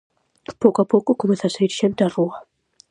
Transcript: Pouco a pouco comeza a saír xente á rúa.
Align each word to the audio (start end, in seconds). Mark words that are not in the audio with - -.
Pouco 0.61 0.79
a 0.81 0.89
pouco 0.93 1.19
comeza 1.21 1.45
a 1.47 1.53
saír 1.55 1.73
xente 1.79 2.05
á 2.07 2.09
rúa. 2.15 2.37